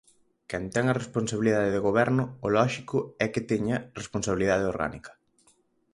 [0.49, 5.11] Quen ten a responsabilidade de goberno, o lóxico é que teña responsabilidade orgánica.